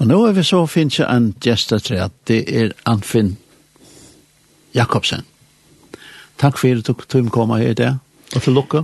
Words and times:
Og 0.00 0.06
nå 0.08 0.16
er 0.26 0.32
vi 0.32 0.42
så 0.48 0.62
finnes 0.66 0.96
jeg 0.96 1.12
en 1.12 1.34
gjestetræ, 1.44 2.06
det 2.28 2.40
er 2.48 2.70
Anfinn 2.88 3.34
Jakobsen. 4.74 5.26
Takk 6.40 6.56
for 6.56 6.72
at 6.72 6.86
du 6.86 6.94
tog 6.94 7.26
komme 7.30 7.58
her 7.60 7.74
i 7.74 7.76
dag, 7.76 7.98
og 8.34 8.42
til 8.42 8.54
lukke. 8.56 8.80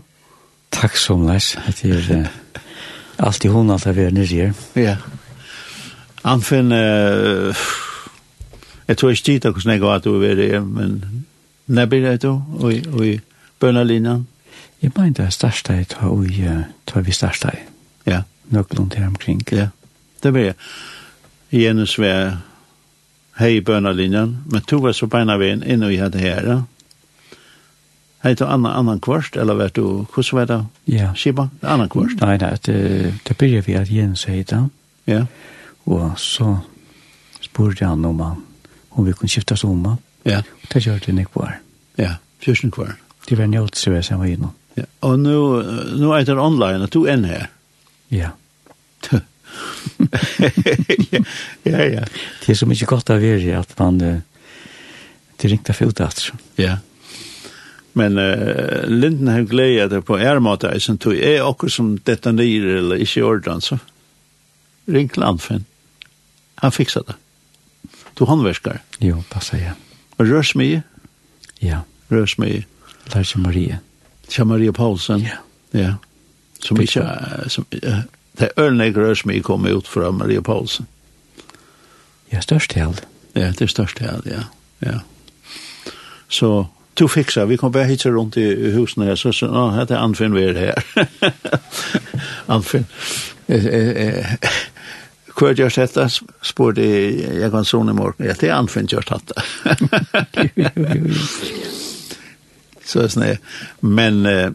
Takk 0.76 0.96
så 1.00 1.16
mye, 1.16 1.40
det 1.80 1.88
er 1.88 2.10
uh, 2.18 2.26
alltid 3.18 3.50
hun 3.50 3.72
alt 3.72 3.86
er 3.86 4.10
nere 4.12 4.26
her. 4.26 4.52
Ja. 4.76 4.96
Anfinn, 6.24 6.72
uh, 6.72 7.56
jeg 8.88 8.98
tror 8.98 9.10
ikke 9.10 9.24
tid 9.24 9.46
at 9.46 9.52
hvordan 9.52 9.72
jeg 9.72 9.80
var 9.80 9.94
at 9.94 10.04
du 10.04 10.18
var 10.20 10.42
her, 10.42 10.60
men 10.60 11.24
når 11.66 11.86
blir 11.86 12.10
det 12.10 12.22
du, 12.22 12.42
og, 12.60 13.06
i 13.06 13.20
bønderlinjen? 13.60 14.26
Jeg 14.82 14.92
mener 14.96 15.12
det 15.12 15.24
er 15.24 15.30
største 15.30 15.72
jeg 15.72 15.88
tar, 15.88 16.12
og 16.12 16.28
jeg 16.28 16.64
vi 17.00 17.12
største 17.12 17.48
jeg. 17.54 17.64
Ja. 18.06 18.20
Nøklund 18.50 18.92
her 18.94 19.06
omkring. 19.06 19.42
Ja, 19.52 19.68
det 20.22 20.32
blir 20.32 20.44
jeg. 20.44 20.54
Jens 21.50 21.98
var 21.98 22.38
hej 23.36 23.56
i 23.56 23.60
bönalinjen, 23.60 24.38
men 24.46 24.62
to 24.62 24.78
var 24.78 24.92
så 24.92 25.06
på 25.06 25.18
ena 25.18 25.44
inn, 25.44 25.62
in 25.62 25.82
och 25.82 25.90
vi 25.90 25.96
hade 25.96 26.18
här. 26.18 26.62
Hei 28.26 28.34
til 28.34 28.46
annan, 28.46 28.72
annan 28.72 29.00
kvarst, 29.00 29.36
eller 29.36 29.54
vet 29.54 29.74
du, 29.74 29.82
hur 29.82 30.34
var 30.34 30.46
det? 30.46 30.64
Ja. 30.84 31.12
Skiba, 31.14 31.48
annan 31.62 31.88
kvarst? 31.88 32.20
Nej, 32.20 32.38
nei, 32.38 32.56
det, 32.66 33.14
det 33.28 33.36
begynner 33.38 33.62
vi 33.62 33.74
at 33.74 33.90
Jens 33.90 34.24
hejde. 34.24 34.68
Ja. 35.04 35.26
Och 35.84 36.18
så 36.18 36.58
spurte 37.40 37.84
han 37.84 38.04
om, 38.04 38.20
han, 38.20 38.42
om 38.88 39.04
vi 39.04 39.12
kunde 39.12 39.56
om. 39.62 39.84
Han. 39.84 39.96
Ja. 40.22 40.38
Og 40.38 40.74
det 40.74 40.86
gjør 40.86 40.98
det 40.98 41.26
kvar. 41.32 41.58
Ja, 41.96 42.16
14 42.40 42.70
kvar. 42.70 42.96
Det 43.28 43.36
var 43.38 43.44
en 43.44 43.52
hjälpsresa 43.52 44.16
var 44.16 44.26
innan. 44.26 44.50
Ja, 44.74 44.84
och 45.00 45.18
nu, 45.18 45.62
nu 45.96 46.12
är 46.12 46.24
det 46.24 46.32
online, 46.32 46.82
att 46.82 46.90
du 46.90 47.06
är 47.06 47.22
här. 47.22 47.48
Ja. 48.08 48.30
ja, 51.70 51.84
ja. 51.84 52.04
Det 52.42 52.48
er 52.52 52.58
så 52.58 52.68
mye 52.68 52.88
godt 52.88 53.10
av 53.14 53.24
er 53.24 53.46
at 53.58 53.72
man 53.78 54.00
det 55.36 55.50
ringte 55.50 55.74
fullt 55.76 56.00
at. 56.00 56.32
Ja. 56.56 56.78
Men 57.96 58.18
uh, 58.18 58.84
Linden 58.88 59.28
har 59.28 59.46
gledet 59.48 59.90
det 59.90 60.02
på 60.04 60.18
ærmåte, 60.18 60.72
som 60.80 60.98
du 61.00 61.12
er 61.14 61.44
akkur 61.44 61.72
som 61.72 61.96
dette 62.04 62.32
nyr 62.32 62.66
eller 62.78 63.00
ikke 63.00 63.24
ordan, 63.24 63.60
så 63.64 63.78
ring 64.88 65.08
til 65.12 65.24
Anfinn. 65.24 65.64
Han 66.62 66.72
fikser 66.72 67.04
det. 67.08 67.16
Du 68.16 68.24
håndverskar. 68.24 68.80
Jo, 69.00 69.22
passa 69.30 69.56
jeg. 69.60 69.74
Og 70.16 70.28
rørs 70.28 70.54
mye? 70.56 70.82
Ja. 71.60 71.84
Rørs 72.12 72.38
mye? 72.40 72.64
Lars 73.14 73.36
Marie. 73.36 73.78
Tja 74.28 74.44
Maria 74.44 74.72
Paulsen? 74.72 75.20
Ja. 75.20 75.40
Ja. 75.72 75.94
Som 76.62 76.80
ikke, 76.80 77.04
som, 77.52 77.66
uh, 77.84 78.00
Det 78.38 78.50
er 78.50 78.62
ølneik 78.66 78.96
rør 78.96 79.22
mye 79.28 79.42
kom 79.42 79.66
ut 79.66 79.88
fra 79.88 80.10
Maria 80.12 80.40
Paulsen. 80.44 80.86
Ja, 82.32 82.40
størst 82.40 82.72
hel. 82.76 82.96
Ja, 83.34 83.50
det 83.52 83.62
er 83.62 83.66
størst 83.72 83.98
hel, 84.02 84.22
ja. 84.26 84.42
ja. 84.84 84.98
Så 86.28 86.66
to 86.96 87.08
fiksa, 87.08 87.44
vi 87.44 87.56
kom 87.56 87.72
bare 87.72 87.88
hitse 87.88 88.10
rundt 88.10 88.36
i 88.40 88.72
husene 88.74 89.06
her, 89.10 89.14
så 89.20 89.32
sa, 89.32 89.46
nå, 89.52 89.68
det 89.84 89.94
er 89.96 90.02
Anfinn 90.02 90.34
vi 90.34 90.44
er 90.48 90.58
her. 90.58 90.82
Anfinn. 92.56 92.86
Hva 95.36 95.50
er 95.50 95.58
det 95.58 95.72
dette? 95.76 96.06
Spår 96.42 96.78
jeg, 96.80 97.18
jeg 97.40 97.50
kan 97.52 97.64
sånne 97.68 97.92
i 97.92 97.98
morgen. 97.98 98.26
Ja, 98.26 98.34
det 98.40 98.48
er 98.50 98.56
Anfinn 98.58 98.88
gjørst 98.90 99.12
dette. 99.12 99.34
Så 102.86 103.02
er 103.02 103.08
det 103.08 103.12
sånn, 103.16 103.26
men... 103.80 104.22
Eh, 104.26 104.50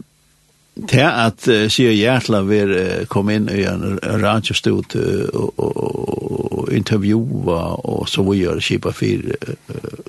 til 0.88 1.04
at 1.04 1.48
uh, 1.48 1.66
sier 1.68 1.92
Gjertla 1.92 2.40
vil 2.48 2.72
uh, 2.72 3.04
komme 3.12 3.36
inn 3.36 3.50
i 3.52 3.64
en 3.68 3.98
radiostod 4.00 4.96
uh, 4.96 5.28
og, 5.36 5.58
og, 5.60 6.62
og 6.62 6.72
intervjua 6.72 7.60
og 7.84 8.08
så 8.08 8.24
vi 8.30 8.38
gjør 8.40 8.62
kipa 8.64 8.92
fyr 8.96 9.28
uh, 9.36 10.00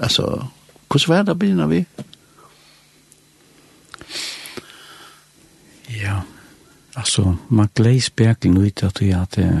altså 0.00 0.46
hvordan 0.88 1.08
var 1.08 1.22
det 1.22 1.38
begynner 1.38 1.66
vi? 1.66 1.84
Ja 6.00 6.20
altså 6.96 7.36
man 7.48 7.68
gleis 7.74 8.04
spekling 8.04 8.58
ut 8.58 8.82
at 8.82 9.00
vi 9.00 9.12
at 9.12 9.38
uh, 9.38 9.60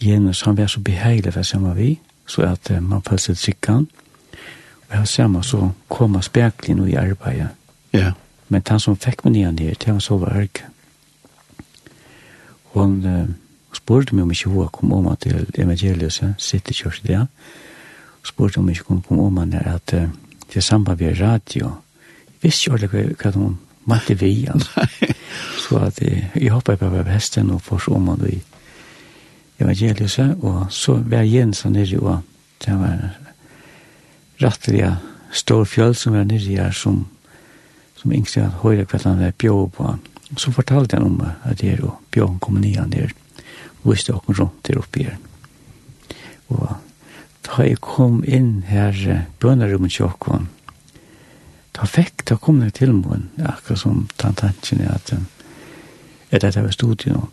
Jens 0.00 0.42
han 0.42 0.56
var 0.56 0.66
så 0.66 0.80
behagelig 0.80 1.32
for 1.32 1.42
som 1.42 1.68
var 1.68 1.74
vi 1.74 1.98
så 2.26 2.42
at 2.42 2.70
uh, 2.70 2.82
man 2.82 3.02
følte 3.02 3.34
seg 3.34 3.36
sikkan 3.36 3.88
og 4.88 4.96
jeg 4.96 5.08
ser 5.08 5.28
meg 5.28 5.44
så 5.44 5.70
kommer 5.88 6.28
bergling 6.32 6.88
i 6.88 6.94
arbeidet 6.94 7.52
ja 7.92 7.98
yeah. 7.98 8.12
Men 8.48 8.62
han 8.68 8.80
som 8.80 8.96
fikk 8.96 9.24
meg 9.24 9.36
nian 9.36 9.56
der, 9.56 9.76
det 9.78 9.92
var 9.92 10.02
så 10.04 10.18
var 10.20 10.36
ærg. 10.36 10.62
Og 12.74 13.06
uh, 13.06 13.28
spurte 13.74 14.14
meg 14.14 14.26
om 14.26 14.32
ikke 14.34 14.50
hun 14.50 14.72
kom 14.72 14.92
om 14.92 15.10
til 15.16 15.46
evangeliet, 15.58 16.20
sitt 16.38 16.70
i 16.70 16.76
kjørs 16.76 17.00
det. 17.06 17.20
Og 18.20 18.28
spurte 18.28 18.60
om 18.60 18.68
ikke 18.68 18.88
hun 18.88 19.02
kom 19.02 19.20
om 19.20 19.38
at 19.38 19.94
uh, 19.94 20.08
det 20.48 20.56
er 20.56 20.60
samband 20.60 21.00
med 21.00 21.20
radio. 21.20 21.72
Jeg 22.28 22.42
visste 22.42 22.70
ikke 22.70 22.74
ordentlig 22.74 23.16
hva 23.22 23.30
hun 23.38 23.58
måtte 23.84 24.18
vi, 24.18 24.46
altså. 24.50 24.86
så 25.68 25.78
at 25.88 26.02
uh, 26.02 26.36
jeg 26.36 26.52
hoppet 26.52 26.78
på 26.78 27.02
hesten 27.08 27.50
og 27.50 27.62
får 27.62 27.86
så 27.86 27.96
om 27.96 28.08
at 28.08 28.24
vi 28.24 28.42
evangeliet, 29.60 30.36
og 30.42 30.66
så 30.70 30.98
var 30.98 31.22
jeg 31.22 31.32
igjen 31.32 31.54
sånn 31.54 31.76
nere, 31.78 31.98
og 32.02 32.22
det 32.64 32.74
var 32.78 33.02
rettelig 34.42 34.88
stor 35.34 35.64
fjøl 35.64 35.94
som 35.94 36.16
var 36.16 36.26
nere 36.28 36.58
her 36.58 36.74
som 36.74 37.04
som 38.04 38.12
yngste 38.12 38.44
at 38.44 38.60
høyre 38.60 38.84
hva 38.84 39.00
han 39.00 39.22
var 39.24 39.36
bjå 39.40 39.58
på 39.72 39.84
han. 39.88 40.00
Så 40.36 40.52
fortalte 40.52 40.98
han 40.98 41.06
om 41.08 41.22
at 41.24 41.60
det 41.60 41.72
er 41.72 41.84
og 41.86 42.02
bjå 42.12 42.26
han 42.28 42.40
kom 42.42 42.60
nye 42.60 42.84
der 42.92 43.14
og 43.82 43.92
viste 43.92 44.12
åkken 44.12 44.36
rundt 44.36 44.66
der 44.68 44.80
oppe 44.80 45.04
her. 45.04 45.16
Og 46.52 46.68
da 47.44 47.64
jeg 47.64 47.80
kom 47.80 48.22
inn 48.24 48.64
her 48.68 49.24
bønnerummet 49.40 49.92
til 49.92 50.08
åkken, 50.08 50.48
da 51.74 51.88
fikk, 51.88 52.26
da 52.28 52.36
kom 52.36 52.60
det 52.60 52.74
til 52.76 52.92
meg, 52.94 53.24
akkurat 53.40 53.80
som 53.80 54.04
tantanskene 54.20 54.88
at 54.92 55.14
etter 56.30 56.48
at 56.48 56.56
jeg 56.56 56.64
var 56.64 56.76
stod 56.76 57.06
i 57.06 57.12
noen, 57.12 57.32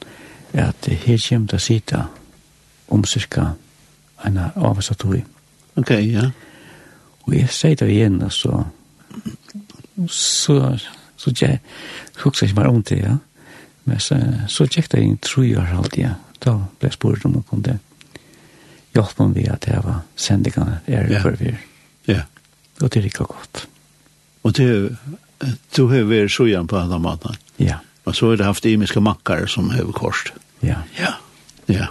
at 0.53 0.87
her 0.87 1.19
kommer 1.27 1.51
det 1.51 1.59
å 1.59 1.63
sitte 1.63 2.05
om 2.91 3.03
cirka 3.07 3.53
en 4.25 4.39
avsatt 4.39 4.99
tog. 5.03 5.19
Ok, 5.79 5.91
ja. 6.03 6.29
Og 7.27 7.35
jeg 7.35 7.51
sier 7.53 7.77
det 7.79 7.91
igjen, 7.91 8.21
og 8.23 8.33
så 8.35 8.63
så 10.09 10.77
så 11.15 11.31
jag 11.39 11.59
huxar 12.15 12.47
inte 12.47 12.55
bara 12.55 12.69
om 12.69 12.81
det 12.81 12.95
ja. 12.95 13.17
Men 13.83 13.99
så 13.99 14.15
så 14.47 14.67
checkade 14.67 15.03
jag 15.03 15.09
in 15.09 15.17
tre 15.17 15.57
år 15.57 15.61
halt 15.61 15.97
ja. 15.97 16.09
Då 16.39 16.65
blev 16.79 16.89
spurt 16.89 17.25
om 17.25 17.43
kom 17.43 17.61
det. 17.61 17.79
Jag 18.91 19.09
kom 19.09 19.33
vi 19.33 19.49
att 19.49 19.61
det 19.61 19.81
var 19.83 19.95
sändigarna 20.15 20.77
är 20.85 21.03
det 21.07 21.21
för 21.21 21.31
vi. 21.31 21.55
Ja. 22.05 22.21
Och 22.81 22.89
det 22.89 22.99
gick 22.99 23.17
gott. 23.17 23.67
Och 24.41 24.53
det 24.53 24.95
du 25.75 25.83
har 25.83 26.03
vi 26.03 26.29
så 26.29 26.47
igen 26.47 26.67
på 26.67 26.77
andra 26.77 26.97
maten. 26.97 27.35
Ja. 27.57 27.75
Och 28.03 28.15
så 28.15 28.29
har 28.29 28.37
det 28.37 28.43
haft 28.43 28.65
imiska 28.65 28.99
mackar 28.99 29.45
som 29.45 29.69
har 29.69 29.91
kost 29.91 30.33
Ja. 30.59 30.75
Ja. 30.95 31.13
Ja. 31.65 31.87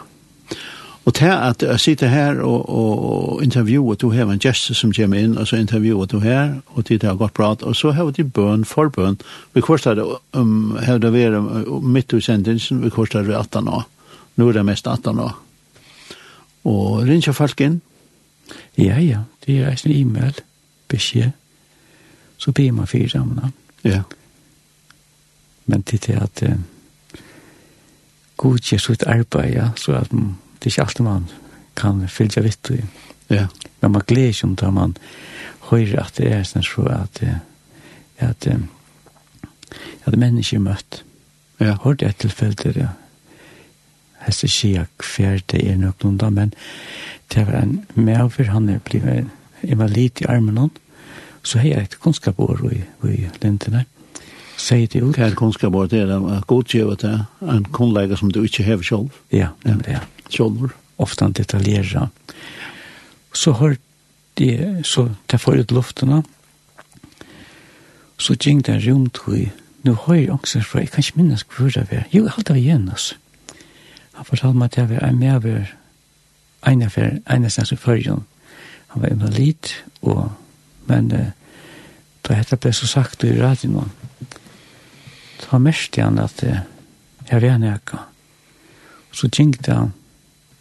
Og 1.10 1.14
til 1.14 1.26
at 1.26 1.62
jeg 1.62 1.80
sitter 1.80 2.06
her 2.06 2.40
og, 2.40 2.68
og 2.68 3.42
intervjuer, 3.42 3.94
du 3.94 4.10
har 4.10 4.28
en 4.30 4.38
gjest 4.38 4.68
som 4.78 4.92
kommer 4.94 5.18
inn, 5.18 5.32
og 5.38 5.48
så 5.50 5.56
intervjuer 5.58 6.06
du 6.06 6.20
her, 6.22 6.52
og 6.66 6.84
til 6.86 7.00
det 7.02 7.08
har 7.08 7.16
gått 7.18 7.34
bra, 7.34 7.48
og 7.66 7.76
så 7.76 7.90
har 7.90 8.10
de 8.14 8.22
bøn 8.24 8.62
forbøn. 8.64 9.16
Vi 9.54 9.60
korsar 9.60 9.96
det, 9.98 10.04
um, 10.38 10.76
har 10.78 11.00
det 11.02 11.10
vært 11.10 11.34
um, 11.34 11.82
midt 11.82 12.14
i 12.14 12.20
sendelsen, 12.22 12.78
vi 12.84 12.92
korsar 12.94 13.26
det 13.26 13.34
18 13.34 13.68
år. 13.68 13.88
Nå 14.36 14.48
er 14.48 14.52
det 14.52 14.64
mest 14.68 14.86
18 14.86 15.18
år. 15.18 15.32
Og 16.70 17.02
ringer 17.08 17.34
folk 17.34 17.60
inn? 17.60 17.80
Ja, 18.78 19.00
ja, 19.02 19.24
det 19.46 19.56
er 19.64 19.74
en 19.74 19.94
e-mail, 19.94 20.38
beskjed, 20.88 21.32
så 22.38 22.52
blir 22.52 22.70
man 22.72 22.86
fire 22.86 23.08
sammen. 23.08 23.50
Ja. 23.82 24.04
Men 25.66 25.82
det 25.90 26.06
det 26.06 26.22
at 26.22 26.44
uh, 26.46 26.54
god 28.36 28.62
gjør 28.62 28.78
sitt 28.86 29.02
arbeid, 29.10 29.50
ja, 29.56 29.68
så 29.74 29.98
at 29.98 30.12
man 30.12 30.36
det 30.60 30.68
er 30.68 30.74
ikke 30.74 30.82
alltid 30.82 31.04
man 31.04 31.28
kan 31.76 32.08
fylgja 32.08 32.42
vitt 32.44 32.70
i. 32.74 32.80
Ja. 33.30 33.46
Men 33.80 33.92
man 33.92 34.02
gleder 34.06 34.34
ikke 34.34 34.46
om 34.46 34.56
det, 34.56 34.72
man 34.74 34.96
hører 35.70 36.02
at 36.04 36.18
det 36.18 36.32
er 36.32 36.44
sånn 36.44 36.66
så 36.66 36.86
at 36.92 37.22
at 38.20 38.46
at 40.06 40.16
mennesker 40.16 40.58
er 40.58 40.64
møtt. 40.64 41.02
Ja. 41.60 41.76
Hør 41.84 41.94
det 41.94 42.08
et 42.08 42.18
tilfelle, 42.24 42.72
ja. 42.76 42.88
Hest 44.20 44.44
er 44.44 44.50
ikke 44.50 45.14
hver 45.16 45.40
det 45.48 45.62
er 45.64 45.78
nok 45.80 46.04
noen 46.04 46.18
da, 46.20 46.28
men 46.30 46.52
det 47.32 47.46
var 47.46 47.62
en 47.62 47.86
medver, 47.94 48.50
han 48.52 48.68
er 48.68 48.82
blivet 48.84 49.30
invalid 49.62 50.20
i 50.20 50.28
armen 50.28 50.58
hon, 50.58 50.70
så 51.42 51.58
har 51.58 51.68
jeg 51.68 51.88
et 51.88 51.98
kunnskapår 52.00 52.60
i, 52.72 52.82
i 53.08 53.28
lintene. 53.42 53.86
Sier 54.60 54.88
det 54.92 55.00
ut. 55.00 55.16
Hva 55.16 55.30
er 55.30 55.36
kunnskapår? 55.38 55.88
Det 55.88 56.02
er 56.02 56.10
det? 56.10 56.40
godgjøvet, 56.46 57.04
en 57.40 57.64
kunnlegger 57.72 58.20
som 58.20 58.32
du 58.32 58.42
ikke 58.44 58.66
har 58.66 58.82
selv. 58.84 59.08
Ja, 59.32 59.54
nemlig, 59.64 59.94
ja. 59.96 60.02
ja 60.02 60.19
sjolver. 60.32 60.74
Ofta 61.00 61.24
han 61.24 61.36
detaljerer. 61.36 62.10
Så 63.32 63.54
hørte 63.56 63.80
jeg, 64.40 64.84
så 64.84 65.08
det 65.30 65.40
får 65.40 65.62
ut 65.62 65.72
luftene, 65.72 66.22
så 68.20 68.36
gikk 68.36 68.66
det 68.66 68.74
en 68.74 68.84
romtøy, 68.84 69.48
nå 69.84 69.94
har 70.04 70.14
jeg 70.14 70.30
også, 70.32 70.60
for, 70.60 70.80
jeg 70.80 70.90
kan 70.92 71.04
ikke 71.04 71.20
minnes 71.22 71.44
hvor 71.48 71.70
det 71.72 71.86
var. 71.90 72.04
Jo, 72.12 72.26
alt 72.28 72.46
det 72.48 72.54
var 72.54 72.60
igjen, 72.60 72.88
altså. 72.92 73.16
Han 74.18 74.28
fortalte 74.28 74.58
meg 74.58 74.68
at 74.68 74.76
jeg 74.76 74.90
var 74.90 75.12
med 75.16 75.34
over 75.34 75.70
en 76.68 76.82
av 76.82 76.96
en 77.00 77.44
av 77.44 77.50
sens 77.50 77.72
i 77.72 77.76
førjen. 77.80 78.26
Han 78.92 79.02
var 79.02 79.14
invalid, 79.14 79.72
og, 80.02 80.32
men 80.86 81.08
uh, 81.12 81.30
da 82.26 82.36
dette 82.36 82.58
ble 82.60 82.72
så 82.76 82.88
sagt 82.90 83.24
i 83.24 83.32
radioen, 83.38 83.88
så 85.40 85.58
mest 85.58 85.96
han 85.96 86.20
at 86.20 86.44
uh, 86.44 86.60
jeg 87.30 87.40
var 87.40 87.56
en. 87.56 88.04
Så 89.12 89.30
gikk 89.32 89.62
det 89.64 89.74
han, 89.74 89.94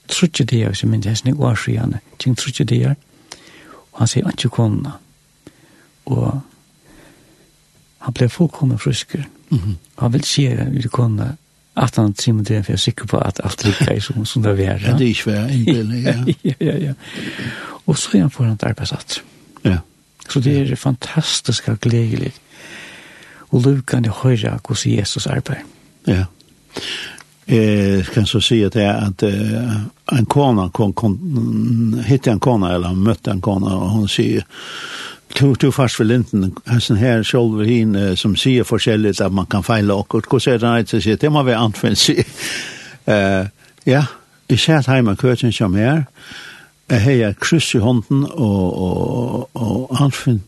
trutje 0.09 0.45
det 0.45 0.59
jeg, 0.59 0.75
som 0.75 0.89
min 0.89 1.01
tesning 1.01 1.37
var 1.39 1.55
skyane, 1.55 1.99
ting 2.19 2.37
trutje 2.37 2.65
det 2.65 2.81
jeg, 2.81 2.95
og 3.91 3.99
han 4.01 4.07
sier 4.07 4.29
ikke 4.29 4.49
kona, 4.49 4.95
og 6.05 6.41
han 7.99 8.15
ble 8.15 8.29
fullkommen 8.29 8.79
frusker, 8.79 9.23
mm 9.49 9.57
-hmm. 9.57 9.75
han 9.97 10.13
vil 10.13 10.23
se 10.23 10.69
ut 10.77 10.91
kona, 10.91 11.35
at 11.75 11.95
han 11.95 12.13
trimmer 12.13 12.43
det, 12.43 12.65
for 12.65 12.71
jeg 12.71 12.75
er 12.75 12.77
sikker 12.77 13.05
på 13.05 13.17
at 13.17 13.39
alt 13.43 13.65
rikka 13.65 13.93
er 13.93 13.99
som, 13.99 14.25
som 14.25 14.43
det 14.43 14.57
var. 14.57 14.63
Ja, 14.63 14.93
det 14.97 15.01
er 15.01 15.07
ikke 15.07 15.23
hver 15.23 15.47
innbillig, 15.47 16.03
ja. 16.05 16.13
ja, 16.43 16.53
ja, 16.59 16.77
ja. 16.77 16.93
Og 17.85 17.97
så 17.97 18.17
er 18.17 18.21
han 18.21 18.31
foran 18.31 18.51
et 18.51 18.63
arbeidsatt. 18.63 19.23
Ja. 19.65 19.77
Så 20.29 20.39
det 20.39 20.71
er 20.71 20.75
fantastisk 20.75 21.67
og 21.67 21.79
gledelig. 21.79 22.33
Og 23.49 23.61
lukkene 23.61 24.09
høyre 24.09 24.59
hvordan 24.67 24.97
Jesus 24.97 25.27
arbeid. 25.27 25.65
Ja 26.07 26.25
eh, 27.49 28.05
kan 28.05 28.25
så 28.25 28.41
säga 28.41 28.69
det 28.69 28.83
är 28.83 29.07
att 29.07 29.23
eh, 29.23 29.75
en 30.11 30.25
kona 30.25 30.69
kom, 30.69 30.93
kom, 30.93 32.03
hittade 32.05 32.31
en 32.31 32.39
kona 32.39 32.75
eller 32.75 32.93
mötte 32.93 33.31
en 33.31 33.41
kona 33.41 33.75
och 33.75 33.89
hon 33.89 34.07
säger 34.07 34.45
tog 35.33 35.59
to 35.59 35.71
fast 35.71 35.95
för 35.95 36.03
linten? 36.03 36.55
Sån 36.79 36.97
här 36.97 37.23
shoulder 37.23 37.65
hin 37.65 37.95
eh, 37.95 38.15
som 38.15 38.35
säger 38.35 38.63
forskjelligt 38.63 39.21
att 39.21 39.33
man 39.33 39.45
kan 39.45 39.63
fejla 39.63 39.93
och 39.95 40.13
hur 40.13 40.39
säger 40.39 40.59
det 40.59 40.79
inte 40.79 41.01
så 41.01 41.15
det 41.21 41.29
må 41.29 41.43
vi 41.43 41.53
använder 41.53 41.95
sig 41.95 42.25
eh, 43.05 43.45
ja 43.83 44.05
i 44.47 44.57
satt 44.57 44.87
hemma 44.87 45.15
kursen 45.15 45.53
som 45.53 45.75
här 45.75 46.05
jeg 46.89 47.25
har 47.25 47.33
kryss 47.33 47.75
i 47.75 47.79
handen 47.79 48.25
och 48.25 48.73
och 48.77 49.49
och 49.53 50.01
Alfin 50.01 50.41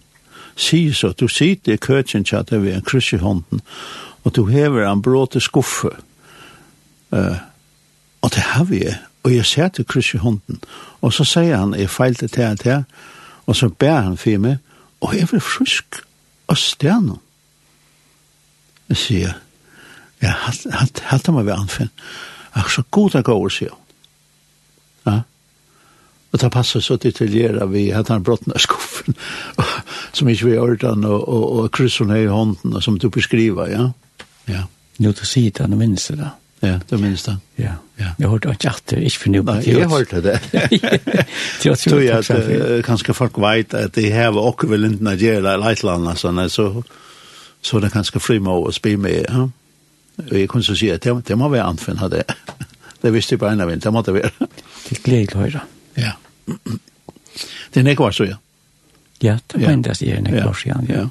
se 0.55 0.93
så, 0.93 1.13
du 1.19 1.27
ser 1.27 1.55
det 1.65 1.79
køtjen 1.79 2.25
chat 2.25 2.53
at 2.53 2.65
jeg 2.65 2.83
kryss 2.85 3.13
i 3.13 3.17
handen 3.17 3.61
och 4.23 4.31
du 4.35 4.45
häver 4.51 4.85
en 4.85 5.01
bråte 5.01 5.39
skuffe, 5.39 5.89
eh 7.11 7.39
og 8.21 8.29
det 8.29 8.39
har 8.39 8.63
vi, 8.63 8.83
og 9.23 9.35
jeg 9.35 9.45
ser 9.45 9.67
til 9.67 9.85
kryss 9.85 10.13
i 10.13 10.17
hunden, 10.17 10.61
og 11.01 11.13
så 11.13 11.25
sier 11.25 11.57
han, 11.57 11.73
jeg 11.73 11.89
feilte 11.89 12.27
til 12.27 12.43
han 12.43 12.57
til, 12.57 12.83
og 13.45 13.55
så 13.55 13.69
ber 13.69 14.01
han 14.01 14.17
for 14.17 14.37
meg, 14.37 14.57
og 15.01 15.15
jeg 15.17 15.27
vil 15.31 15.41
frisk 15.41 16.01
og 16.47 16.57
stjerne. 16.57 17.17
Jeg 18.89 18.97
sier, 18.97 19.33
ja, 20.21 20.35
hatt 20.37 21.25
han 21.25 21.35
meg 21.35 21.45
ved 21.45 21.57
anfinn, 21.57 21.89
ach, 22.53 22.69
så 22.69 22.83
god 22.91 23.15
er 23.15 23.25
gård, 23.25 23.49
sier. 23.51 23.77
Ja, 25.05 25.21
Og 26.31 26.39
det 26.39 26.51
passer 26.51 26.79
så 26.79 26.95
detaljera 26.95 27.65
vi 27.65 27.89
at 27.91 28.07
han 28.07 28.23
brottna 28.23 28.59
skuffen, 28.59 29.15
som 30.13 30.27
ikke 30.31 30.45
vi 30.45 30.57
ordan, 30.57 31.03
og, 31.03 31.27
og, 31.27 31.51
og 31.59 31.71
kryssene 31.71 32.21
i 32.21 32.27
hånden, 32.27 32.81
som 32.81 32.99
du 32.99 33.09
beskriver, 33.09 33.67
ja. 33.67 33.89
Ja. 34.47 34.63
Jo, 34.99 35.11
du 35.11 35.25
sier 35.25 35.51
det, 35.51 35.65
han 35.65 35.77
minnes 35.77 36.07
det 36.07 36.19
da. 36.19 36.29
Ja, 36.61 36.79
det 36.89 36.97
minns 37.01 37.23
det. 37.23 37.37
Ja. 37.55 37.71
ja. 37.97 38.11
Jag 38.17 38.29
hörde 38.29 38.51
ikke 38.51 38.69
at 38.69 38.83
det 38.89 38.99
ikke 39.01 39.19
finner 39.19 39.41
på 39.41 39.53
det. 39.53 39.67
Jeg 39.67 39.89
hørte 39.89 40.21
det. 40.21 40.39
Jeg 41.65 41.77
tror 41.77 42.01
at 42.17 42.29
uh, 42.29 42.81
kanske 42.85 43.13
folk 43.17 43.39
vet 43.41 43.73
at 43.73 43.95
de 43.95 44.11
har 44.11 44.37
åker 44.37 44.69
vel 44.69 44.85
ikke 44.85 45.01
Nigeria 45.01 45.55
eller 45.55 45.71
et 45.71 45.81
eller 45.81 45.97
annet, 45.97 46.21
sånn, 46.21 46.43
så, 46.49 46.83
så 47.61 47.79
det 47.81 47.89
kanske 47.91 48.19
kanskje 48.19 48.21
fri 48.21 48.39
med 48.39 48.53
med. 48.95 49.25
Ja? 49.29 49.49
Och 50.31 50.39
jag 50.39 50.49
kunne 50.49 50.63
så 50.63 50.75
säga 50.75 50.95
att 50.95 51.01
det, 51.01 51.21
det 51.25 51.35
må 51.35 51.49
vara 51.49 51.63
anfunnet 51.63 52.11
det. 52.11 52.23
det 53.01 53.11
visste 53.11 53.33
jeg 53.33 53.39
bare 53.39 53.51
en 53.51 53.61
av 53.61 53.71
det 53.79 53.91
måste 53.91 54.13
være. 54.13 54.29
det 54.89 54.97
er 54.97 55.01
gledelig 55.03 55.55
å. 55.55 55.61
Ja. 55.97 56.11
Det 57.73 57.79
er 57.79 57.83
nekvar 57.83 58.11
så, 58.11 58.23
ja. 58.23 58.37
Ja, 59.21 59.37
det 59.47 59.61
var 59.61 59.71
endast 59.71 60.01
i 60.01 60.13
nekvar 60.21 60.53
så, 60.53 60.69
ja. 60.69 60.77
ja. 60.89 61.09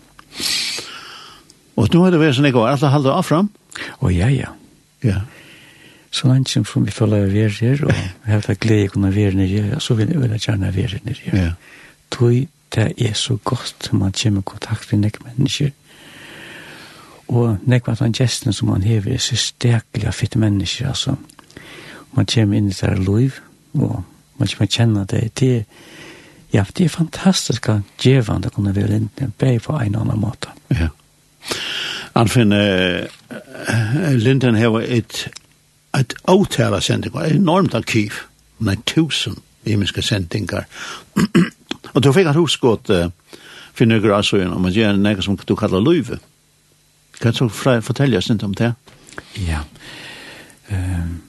Och 1.75 1.89
då 1.89 2.05
har 2.05 2.11
det 2.11 2.19
vært 2.21 2.37
sånn 2.37 2.47
nekvar, 2.47 2.71
alltså 2.71 2.87
halda 2.87 3.13
av 3.13 3.23
fram. 3.23 3.49
Och 3.99 4.13
ja, 4.13 4.29
ja. 4.31 4.55
Ja 5.01 5.23
så 6.11 6.29
langt 6.29 6.51
som 6.51 6.87
vi 6.87 6.91
føler 6.91 7.27
vi 7.27 7.41
er 7.41 7.49
her, 7.61 7.85
og 7.85 7.93
vi 7.95 8.33
har 8.33 8.43
vært 8.47 8.61
glede 8.61 8.89
å 8.89 8.95
kunne 8.95 9.13
være 9.15 9.37
nere, 9.39 9.81
så 9.81 9.95
vil 9.95 10.11
jeg 10.11 10.41
gjerne 10.41 10.73
være 10.75 10.99
nere. 11.05 11.35
Ja. 11.35 11.51
Tøy, 12.11 12.47
det 12.75 12.93
er 12.99 13.15
så 13.15 13.37
godt 13.45 13.93
man 13.93 14.13
kommer 14.13 14.41
i 14.41 14.47
kontakt 14.47 14.93
med 14.93 15.05
nek 15.05 15.21
mennesker, 15.25 15.71
og 17.31 17.59
nek 17.63 17.87
var 17.87 17.95
den 18.01 18.15
gesten 18.15 18.53
som 18.53 18.69
man 18.69 18.83
hever 18.83 19.15
er 19.15 19.23
så 19.23 19.37
stekelig 19.39 20.09
av 20.11 20.19
fitte 20.19 20.39
mennesker, 20.39 20.89
altså. 20.89 21.15
Man 22.13 22.27
kommer 22.27 22.59
inn 22.59 22.73
i 22.73 22.75
det 22.75 22.99
liv, 22.99 23.39
og 23.75 24.03
man 24.39 24.49
kommer 24.49 24.67
kjenne 24.67 25.07
det, 25.07 25.29
det 25.39 25.57
er 25.57 25.65
Ja, 26.53 26.65
det 26.77 26.85
er 26.85 26.89
fantastisk 26.89 27.69
at 27.69 27.83
djevende 28.03 28.51
kunne 28.51 28.75
være 28.75 28.97
inn 28.97 29.35
bæg 29.39 29.61
på 29.63 29.77
en 29.79 29.95
annen 29.95 30.19
måte. 30.19 30.51
Ja. 30.71 30.89
Anfinn, 32.15 32.53
uh, 32.53 33.07
Linden 34.19 34.55
har 34.59 34.81
et 34.81 35.29
et 35.99 36.15
avtale 36.31 36.81
sendinger, 36.83 37.21
et 37.25 37.37
enormt 37.37 37.75
arkiv, 37.75 38.25
nei, 38.61 38.77
tusen 38.87 39.37
imenske 39.65 40.03
sendingar. 40.03 40.67
og 41.95 42.03
du 42.03 42.13
fikk 42.13 42.31
at 42.31 42.37
hos 42.39 42.55
huskått 42.55 42.91
uh, 42.95 43.09
for 43.75 43.89
nøyre 43.89 44.17
asøyene 44.17 44.55
om 44.57 44.69
å 44.69 44.75
gjøre 44.75 44.99
noe 45.01 45.25
som 45.25 45.39
du 45.47 45.57
kallar 45.57 45.85
løyve. 45.85 46.21
Kan 47.21 47.37
du 47.37 47.49
fortelle 47.51 48.19
oss 48.19 48.31
litt 48.31 48.45
om 48.47 48.55
det? 48.57 48.73
Ja. 49.45 49.65
Um, 50.71 51.21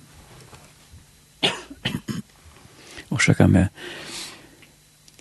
og 3.11 3.19
sjekka 3.19 3.49
med 3.51 3.73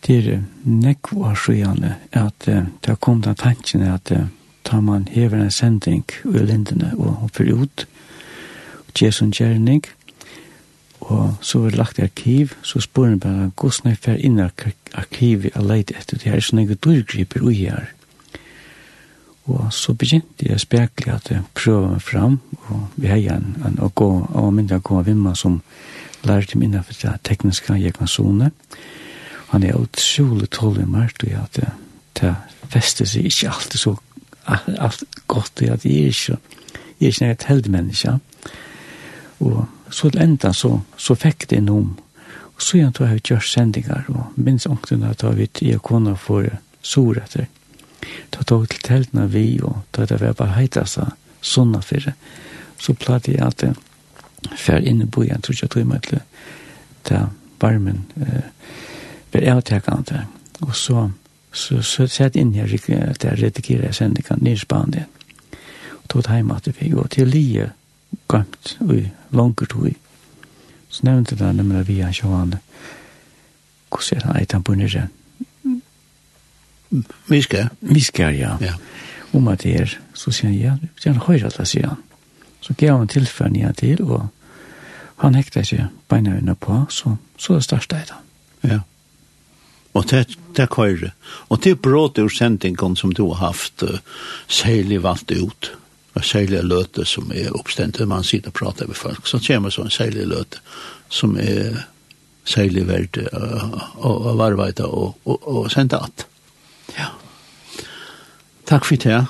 det 0.07 0.17
er 0.27 0.43
nekko 0.65 1.25
asøyene 1.31 1.97
at 2.17 2.47
uh, 2.49 2.67
det 2.83 2.93
har 2.93 3.01
kommet 3.03 3.31
av 3.31 3.41
tanken 3.41 3.83
at 3.89 4.13
uh, 4.15 4.29
tar 4.65 4.85
man 4.85 5.09
hever 5.11 5.41
en 5.41 5.51
sending 5.55 6.05
i 6.29 6.45
lindene 6.45 6.93
og, 6.99 7.25
og 7.25 7.33
fyrir 7.35 7.65
ut, 7.65 7.87
uh, 7.87 8.01
Jason 9.01 9.33
Jernig, 9.41 9.83
og 11.01 11.35
så 11.41 11.59
var 11.59 11.71
det 11.71 11.79
lagt 11.79 11.99
i 11.99 12.03
arkiv, 12.03 12.53
så 12.63 12.81
spør 12.81 13.09
han 13.09 13.21
bare 13.21 13.51
hvordan 13.61 13.91
jeg 13.91 13.99
fer 13.99 14.21
inn 14.21 14.39
i 14.39 14.45
arkivet 14.95 15.57
og 15.57 15.65
leide 15.65 15.97
etter 15.99 16.19
det 16.21 16.29
her, 16.29 16.41
så 16.41 16.57
jeg 16.57 16.77
dyrgriper 16.85 17.43
ui 17.43 17.55
her. 17.55 17.89
Og 19.51 19.73
så 19.73 19.95
begynte 19.95 20.47
jeg 20.47 20.61
spekelig 20.61 21.13
at 21.15 21.31
jeg 21.31 21.43
prøver 21.55 21.89
meg 21.89 22.03
fram, 22.03 22.39
og 22.69 22.87
vi 22.97 23.09
har 23.11 23.19
igjen 23.19 23.57
en 23.67 23.81
å 23.83 23.89
gå, 23.89 24.11
og 24.29 24.53
mindre 24.55 24.79
å 24.79 24.85
gå 24.85 25.01
av 25.01 25.09
vimma 25.09 25.35
som 25.35 25.61
lærte 26.29 26.59
meg 26.59 26.69
innenfor 26.69 27.01
det 27.01 27.17
tekniske 27.25 27.81
jeg 27.81 27.97
kan 27.97 28.09
zone. 28.09 28.53
Han 29.51 29.65
er 29.67 29.81
utrolig 29.81 30.51
tålig 30.55 30.87
mært, 30.87 31.25
og 31.25 31.33
at 31.43 31.63
det 32.21 32.35
fester 32.71 33.09
seg 33.09 33.27
ikke 33.27 33.51
alltid 33.51 33.81
så 33.81 33.97
alt 34.51 35.03
godt, 35.27 35.63
at 35.63 35.85
jeg 35.85 36.05
er 36.05 36.13
ikke, 36.13 36.37
jeg 37.01 37.09
er 37.09 37.15
ikke 37.15 37.31
et 37.31 37.49
heldmenneske. 37.49 38.13
Ja 38.13 38.30
Og 39.41 39.65
så 39.91 40.11
til 40.11 40.23
enda 40.23 40.53
så, 40.53 40.81
så 40.97 41.17
fikk 41.19 41.49
det 41.51 41.63
noen. 41.67 41.95
Og 42.55 42.63
så 42.63 42.77
igjen 42.77 42.93
tog 42.93 43.09
jeg 43.09 43.25
gjør 43.25 43.47
sendinger, 43.47 44.05
og 44.13 44.37
minst 44.37 44.69
ångtene 44.69 45.11
at 45.11 45.23
jeg 45.25 45.39
vet 45.39 45.63
jeg 45.65 45.83
kunne 45.85 46.17
få 46.17 46.43
sår 46.83 47.23
etter. 47.25 47.49
Da 48.31 48.45
tog 48.45 48.69
til 48.69 48.83
teltene 48.85 49.27
vi, 49.33 49.61
og 49.63 49.83
da 49.97 50.07
det 50.09 50.21
var 50.21 50.37
bare 50.37 50.59
heita 50.59 50.85
seg 50.89 51.13
sånne 51.41 51.81
for 51.85 52.05
det. 52.05 52.17
Så 52.81 52.95
platt 52.97 53.29
jeg 53.29 53.41
at 53.45 53.65
fer 54.57 54.85
inn 54.85 55.03
i 55.03 55.09
bojen, 55.09 55.41
tror 55.45 55.57
jeg 55.57 55.73
tog 55.73 55.89
meg 55.89 56.05
til 56.07 56.21
det 57.09 57.21
varmen 57.61 58.05
eh, 58.21 58.51
ble 59.33 59.53
avtekende. 59.53 60.25
Og 60.65 60.75
så, 60.77 61.11
så, 61.53 61.81
så 61.83 62.07
sett 62.09 62.37
inn 62.37 62.55
her, 62.57 62.73
at 63.09 63.25
jeg 63.25 63.41
redigerer 63.41 63.93
sendingene 63.97 64.45
ned 64.45 64.59
i 64.59 64.65
Spanien. 64.65 65.09
Og 66.03 66.09
tog 66.09 66.25
det 66.27 66.41
hjemme 66.41 66.57
at 66.57 66.69
vi, 66.73 66.91
går 66.93 67.09
til 67.17 67.29
Lie, 67.29 67.71
gamt 68.29 68.77
i 68.81 69.07
langer 69.31 69.67
tog. 69.67 69.95
Så 70.89 71.07
nevnte 71.07 71.37
det 71.39 71.55
nemlig 71.57 71.87
vi 71.89 72.01
er 72.01 72.13
sjående. 72.13 72.59
Hvordan 73.91 74.19
er 74.19 74.27
det 74.27 74.41
eit 74.41 74.53
han 74.53 74.63
på 74.63 74.75
nere? 74.75 75.09
Miske? 77.27 77.69
Miske, 77.81 78.23
ja. 78.23 78.57
ja. 78.61 78.75
Om 79.33 79.49
at 79.49 79.63
det 79.63 79.75
er, 79.81 79.99
så 80.15 80.31
sier 80.35 80.51
han, 80.51 80.59
ja, 80.59 80.75
det 80.83 81.07
er 81.07 81.15
en 81.15 81.27
høyre 81.27 81.51
alt, 81.51 81.61
sier 81.69 81.93
han. 81.93 82.03
Så 82.61 82.75
gav 82.79 82.99
han 82.99 83.09
tilfellene 83.09 83.63
jeg 83.63 83.77
til, 83.77 84.03
og 84.03 84.29
han 85.23 85.35
hekta 85.39 85.63
ikke 85.63 85.89
beina 86.09 86.37
under 86.39 86.55
på, 86.55 86.85
så, 86.91 87.15
så 87.39 87.59
det 87.59 87.65
største 87.65 87.97
er 87.97 88.09
det. 88.11 88.19
Ja. 88.73 88.81
Og 89.95 90.11
det, 90.11 90.37
det 90.57 90.67
er 90.67 90.75
høyre. 90.75 91.13
Og 91.49 91.63
det 91.63 91.75
er 91.75 91.83
brått 91.83 92.19
ur 92.19 92.31
sendingen 92.31 92.97
som 92.97 93.15
du 93.15 93.29
har 93.31 93.47
haft, 93.51 93.83
uh, 93.83 93.99
særlig 94.49 95.03
valgt 95.03 95.31
ut. 95.31 95.71
Ja 95.71 95.81
en 96.17 96.27
særlig 96.27 96.63
løte 96.67 97.05
som 97.07 97.31
er 97.35 97.55
oppstendt, 97.55 98.01
man 98.09 98.25
sitter 98.27 98.51
og 98.51 98.59
prater 98.59 98.87
med 98.87 98.99
folk, 98.99 99.27
så 99.27 99.39
kommer 99.47 99.71
så 99.71 99.87
en 99.87 99.95
særlig 99.95 100.27
løte 100.27 100.63
som 101.11 101.37
er 101.39 101.85
særlig 102.47 102.87
verdt 102.89 103.21
å 103.31 104.35
varveite 104.39 104.87
og, 104.87 105.21
og, 105.25 105.47
og 105.47 105.71
sende 105.71 106.01
at. 106.01 106.27
Ja. 106.97 107.13
Takk 108.71 108.87
for 108.87 109.03
det, 109.03 109.21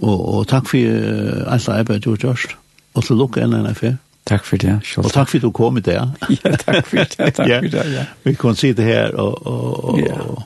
og, 0.00 0.24
og 0.34 0.48
takk 0.48 0.68
for 0.68 0.78
uh, 0.78 1.52
alt 1.52 1.68
arbeid 1.72 2.04
du 2.04 2.10
har 2.14 2.24
gjort, 2.28 2.56
og 2.94 3.04
til 3.04 3.20
lukke 3.20 3.44
NNF. 3.46 3.84
Takk 4.24 4.46
for 4.48 4.60
det, 4.60 4.78
Kjolt. 4.88 5.06
Og 5.06 5.12
takk 5.12 5.28
for 5.28 5.36
at 5.36 5.44
du 5.44 5.52
kom 5.52 5.76
i 5.76 5.84
det. 5.84 5.98
ja, 6.38 6.56
takk 6.56 6.86
for 6.88 6.96
det, 7.02 7.08
takk 7.12 7.36
for 7.36 7.68
det, 7.68 7.86
ja. 7.92 8.04
Vi 8.24 8.34
kan 8.40 8.56
sitte 8.56 8.86
her 8.86 9.16
og, 9.20 9.46
og, 9.46 9.84
og, 9.84 10.02
og 10.24 10.42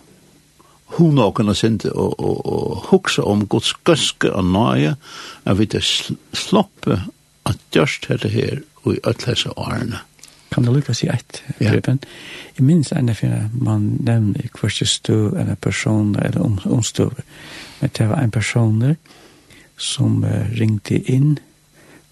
hun 0.96 1.18
og 1.18 1.34
kunne 1.34 1.54
sinte 1.54 1.92
og, 1.92 2.20
og, 2.20 2.46
og 2.46 2.76
hukse 2.88 3.22
om 3.22 3.46
Guds 3.46 3.74
gøske 3.84 4.32
og 4.32 4.44
nøye, 4.44 4.94
at 5.44 5.58
vi 5.58 5.64
det 5.64 5.84
sloppe 5.84 7.02
at 7.48 7.58
gjørst 7.72 8.08
dette 8.08 8.28
her 8.28 8.60
og 8.84 8.94
i 8.94 9.02
øtlese 9.08 9.58
årene. 9.58 10.00
Kan 10.52 10.64
du 10.64 10.72
lukke 10.72 10.94
å 10.94 10.96
si 10.96 11.08
et, 11.12 11.42
ja. 11.60 11.74
Preben? 11.74 12.00
Jeg 12.56 12.64
minns 12.64 12.92
enda 12.96 13.12
for 13.16 13.50
man 13.52 13.98
nevner 14.04 14.46
i 14.46 14.52
kvørste 14.52 14.86
støv 14.88 15.36
eller 15.36 15.58
personer 15.60 16.24
eller 16.24 16.40
om, 16.44 16.56
omstøv. 16.64 17.12
Men 17.80 17.92
det 17.98 18.08
var 18.08 18.22
en 18.22 18.32
personer 18.32 18.96
som 19.76 20.24
uh, 20.24 20.48
ringte 20.58 20.96
inn 20.98 21.36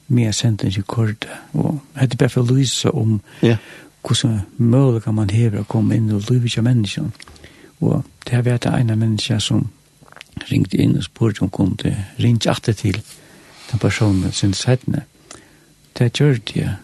med 0.07 0.35
senten 0.37 0.71
til 0.71 0.85
Korda. 0.87 1.41
Og 1.57 1.81
hette 1.97 2.19
bare 2.21 2.35
for 2.35 2.45
å 2.45 2.55
lyse 2.59 2.93
om 2.93 3.19
ja. 3.43 3.57
hvordan 4.07 4.43
mulig 4.57 5.03
man 5.09 5.33
hever 5.33 5.65
å 5.65 5.71
komme 5.71 5.97
inn 5.97 6.13
og 6.15 6.29
lyve 6.31 6.53
til 6.53 6.67
menneskene. 6.67 7.11
Og 7.81 8.05
det 8.25 8.33
har 8.33 8.43
vært 8.43 8.67
en 8.67 8.91
av 8.91 8.99
mennesker 8.99 9.39
som 9.39 9.69
ringte 10.51 10.79
inn 10.81 10.97
og 10.97 11.05
spurte 11.05 11.43
om 11.43 11.51
hun 11.51 11.77
kunne 11.77 12.07
ringe 12.19 12.51
alltid 12.51 12.75
til 12.75 13.01
den 13.71 13.79
personen 13.79 14.33
sin 14.33 14.55
sættene. 14.55 15.05
Det 15.99 16.13
gjør 16.13 16.39
det. 16.55 16.77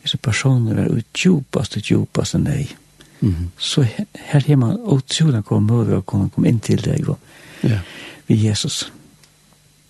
Hvis 0.00 0.16
personen 0.22 0.76
var 0.76 0.90
utdjupast 0.90 1.76
og 1.76 1.82
djupast 1.82 2.34
enn 2.34 2.44
deg, 2.46 2.76
mm 3.20 3.30
-hmm. 3.30 3.46
så 3.58 3.82
her 4.14 4.42
har 4.46 4.56
man 4.56 4.80
utrolig 4.80 5.44
kommet 5.44 5.72
mulig 5.72 5.96
å 5.96 6.00
kunne 6.00 6.30
komme 6.30 6.48
inn 6.48 6.60
til 6.60 6.84
deg 6.84 7.08
og, 7.08 7.18
ja. 7.62 7.78
ved 8.26 8.36
Jesus. 8.36 8.92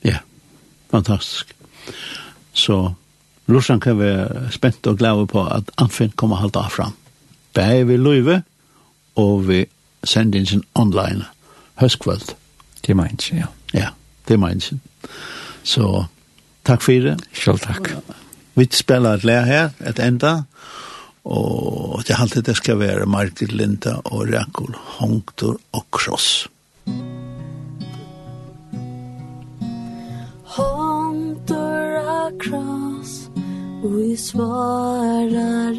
Ja, 0.05 0.19
fantastisk. 0.91 1.55
Så 2.53 2.93
Lorsan 3.47 3.81
kan 3.81 3.99
være 3.99 4.51
spent 4.51 4.87
og 4.87 4.99
glad 4.99 5.27
på 5.27 5.45
at 5.47 5.71
Anfinn 5.79 6.13
kommer 6.17 6.37
halda 6.37 6.69
fram. 6.69 6.93
Bæg 7.55 7.87
vi 7.89 7.97
løyve 7.97 8.43
og 9.15 9.49
vi 9.49 9.67
sendingen 10.05 10.65
online, 10.75 11.25
høstkvöld. 11.81 12.35
Det 12.87 12.97
meint 12.97 13.29
ja. 13.33 13.47
Ja, 13.75 13.89
det 14.29 14.39
meins. 14.41 14.73
Så, 15.63 16.07
takk 16.67 16.83
for 16.83 17.07
det. 17.07 17.17
Selv 17.33 17.63
takk. 17.63 17.93
Vi 18.55 18.69
spiller 18.71 19.17
et 19.17 19.25
lær 19.25 19.47
her, 19.49 19.71
et 19.81 19.99
enda, 20.03 20.43
og 21.25 22.03
det 22.09 22.19
halte 22.19 22.43
det 22.43 22.57
skal 22.59 22.81
være 22.83 23.07
Margit 23.07 23.53
Linda 23.53 23.95
og 24.05 24.27
Rekul 24.29 24.75
Hongtor 24.99 25.57
og 25.73 25.87
Kross. 25.91 26.49
Hongtor 30.57 32.11
og 32.19 32.39
Kross, 32.43 33.31
vi 33.87 34.17
svarer 34.17 35.73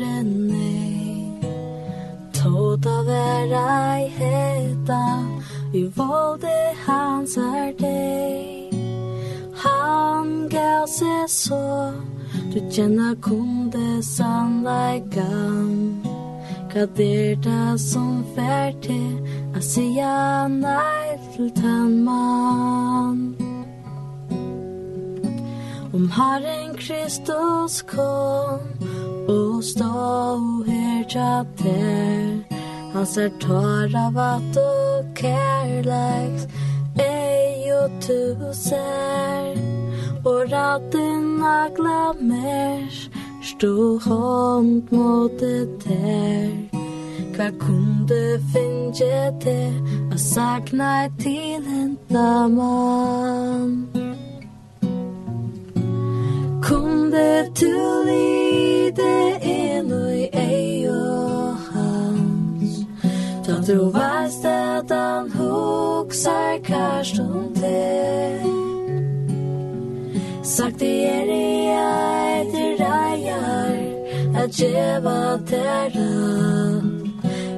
Tåta 2.43 3.03
vera 3.03 3.99
i 3.99 4.07
heta 4.07 5.25
Vi 5.71 5.87
valde 5.87 6.75
hans 6.85 7.37
är 7.37 7.79
dig 7.79 8.69
Han 9.55 10.49
gav 10.49 10.87
sig 10.87 11.27
så 11.27 11.93
Du 12.53 12.71
känna 12.71 13.15
kunde 13.21 14.03
sannleikan. 14.03 16.03
Hva 16.73 16.87
er 16.97 17.35
det 17.35 17.79
som 17.79 18.23
fær 18.35 18.71
til 18.81 19.19
A 19.55 19.61
sia 19.61 20.47
nei 20.47 21.17
til 21.35 21.51
tan 21.53 22.03
mann. 22.03 23.35
Om 25.93 26.09
Herren 26.09 26.73
Kristus 26.77 27.81
kom 27.81 28.59
og 29.33 29.63
stå 29.63 29.93
her 30.67 31.03
tjapter 31.09 32.43
Hans 32.93 33.17
er 33.17 33.31
tar 33.41 33.95
av 33.97 34.17
at 34.17 34.57
og 34.61 35.07
kærleks 35.17 36.47
Ei 37.01 37.71
og 37.73 37.89
tu 38.05 38.19
ser 38.53 39.57
Og 40.25 40.51
ratten 40.51 41.41
av 41.41 41.73
glammer 41.79 42.85
Stå 43.43 43.73
hånd 44.05 44.91
mot 44.91 45.39
det 45.41 45.67
der 45.87 46.53
Hva 47.33 47.49
kunde 47.59 48.21
finne 48.53 49.31
det 49.45 49.73
a 50.13 50.17
sakna 50.17 51.09
til 51.19 51.65
en 51.81 51.97
damann 52.13 53.73
Kunde 56.61 57.49
tu 57.55 57.73
lite 58.93 59.39
eno 59.41 60.09
i 60.09 60.29
ei 60.33 60.87
og 60.89 61.55
hans. 61.71 62.85
Da 63.47 63.53
du 63.67 63.89
veist 63.91 64.45
at 64.45 64.91
han 64.91 65.31
hoksar 65.31 66.59
karst 66.63 67.19
om 67.19 67.53
det 67.53 68.41
Sagt 70.43 70.81
i 70.81 71.03
er 71.05 71.29
i 71.33 71.69
eit 71.71 72.53
reier 72.79 74.43
at 74.43 74.51
djeva 74.51 75.39
terra 75.47 76.09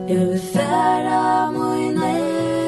Jeg 0.08 0.28
vil 0.28 0.40
færa 0.54 1.52
moine 1.52 2.65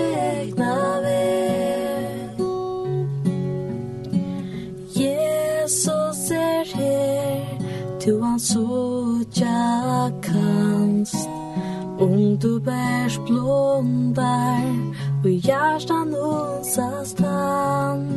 kan 8.37 8.39
sucha 8.39 10.11
kanst 10.21 11.29
Om 11.99 12.37
du 12.39 12.59
bärs 12.59 13.17
blundar 13.17 14.61
Och 15.23 15.29
hjärtan 15.29 16.15
unsas 16.15 17.13
tan 17.13 18.07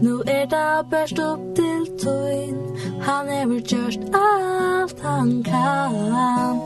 Nu 0.00 0.22
är 0.26 0.46
det 0.46 0.84
bäst 0.90 1.18
upp 1.18 1.54
till 1.56 1.98
tuin 1.98 2.76
Han 3.00 3.28
är 3.28 3.46
väl 3.46 3.62
just 3.66 4.00
allt 4.12 5.00
han 5.02 5.44
kan 5.44 6.60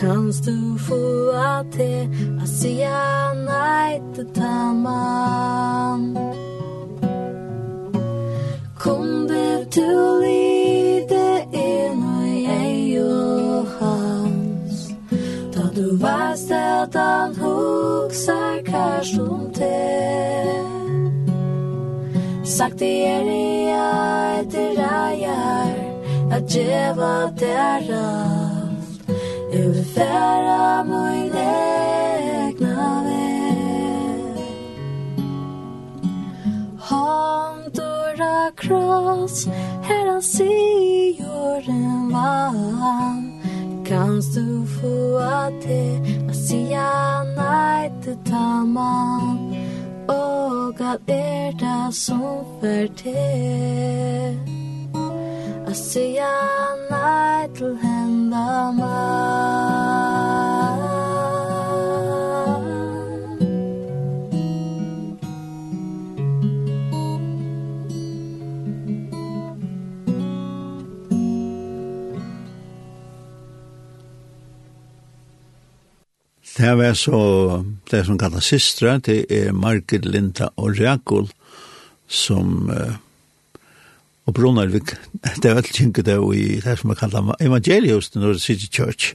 Kanst 0.00 0.44
du 0.44 0.78
få 0.78 1.32
att 1.36 1.72
det 1.72 2.08
Att 2.42 2.48
säga 2.48 3.34
nej 3.34 4.02
till 4.14 4.26
tamman 4.26 6.18
Kom 8.78 9.26
du 9.26 9.64
till 9.70 10.20
livet 10.20 10.43
Du 15.94 15.98
veist 16.00 16.50
at 16.50 16.94
han 16.94 17.34
hugsar 17.36 18.62
kærst 18.66 19.18
om 19.18 19.52
te 19.54 19.74
Sagt 22.44 22.80
i 22.82 22.88
er 23.06 23.28
i 23.30 23.70
eiter 23.70 24.72
reier, 24.80 25.76
At 26.34 26.48
djeva 26.50 27.30
der 27.38 27.86
alt. 27.98 29.04
Yvi 29.54 29.84
færa 29.94 30.82
mun 30.88 31.36
egna 31.44 32.88
vei 33.06 34.48
Håndora 36.88 38.50
kross 38.56 39.46
Her 39.86 40.10
han 40.10 40.22
sier 40.22 41.70
en 41.76 42.10
vann 42.10 43.23
Kanst 43.94 44.34
du 44.34 44.66
få 44.66 45.16
at 45.16 45.52
det 45.62 46.00
At 46.28 46.36
sia 46.36 47.22
nei 47.36 47.90
til 48.02 48.16
tamman 48.26 49.54
Og 50.08 50.80
at 50.80 51.00
er 51.08 51.52
det 51.62 51.94
som 51.94 52.42
for 52.58 52.90
det 53.04 54.34
At 55.66 55.76
sia 55.76 56.34
nei 56.90 57.46
til 57.54 57.78
henda 57.82 58.72
man. 58.80 60.23
Det 76.64 76.74
var 76.74 76.94
så, 76.94 77.64
det 77.90 78.04
som 78.04 78.18
kallas 78.18 78.44
systra, 78.44 78.96
det 78.98 79.26
er 79.28 79.52
Margit, 79.52 80.04
Linda 80.04 80.46
og 80.56 80.78
Rekul, 80.78 81.26
som, 82.08 82.70
uh, 82.72 82.94
og 84.24 84.34
Brunarvik, 84.34 84.94
det 85.42 85.50
er 85.50 85.60
alt 85.60 85.76
kjenket 85.76 86.08
det 86.08 86.16
i 86.38 86.62
det 86.64 86.78
som 86.80 86.94
er 86.94 87.00
kallet 87.02 87.34
evangelius, 87.44 88.08
the 88.10 88.24
North 88.24 88.40
City 88.40 88.70
Church, 88.72 89.12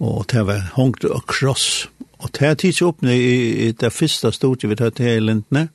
og 0.00 0.24
det 0.32 0.46
var 0.48 0.72
hongt 0.78 1.04
og 1.04 1.26
kross, 1.28 1.90
og 2.24 2.32
det 2.32 2.48
er 2.48 2.54
tids 2.54 2.80
åpne 2.82 3.12
i, 3.12 3.72
det 3.76 3.92
første 3.92 4.32
stortet 4.32 4.72
vi 4.72 4.80
tar 4.80 4.96
til 4.96 5.12
i 5.12 5.20
Lindene, 5.28 5.68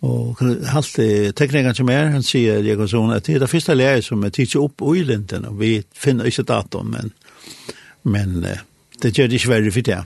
og 0.00 0.40
halt 0.72 0.96
teknikeren 1.36 1.76
som 1.76 1.92
er, 1.92 2.14
han 2.16 2.24
sier, 2.24 2.64
Jakobsson, 2.64 3.12
at 3.12 3.26
det 3.26 3.36
er 3.36 3.44
det 3.44 3.52
første 3.52 3.76
leie 3.76 4.00
som 4.02 4.24
er 4.24 4.32
tids 4.32 4.56
opp 4.56 4.80
i 4.96 5.04
Lindene, 5.04 5.52
vi 5.60 5.82
finner 5.92 6.24
ikke 6.24 6.48
datum, 6.48 6.96
men, 6.96 7.18
men, 8.08 8.40
uh, 8.48 8.70
Det 9.02 9.12
gjør 9.14 9.26
det 9.26 9.40
ikke 9.40 9.48
verre 9.48 9.72
for 9.72 9.80
det. 9.80 10.04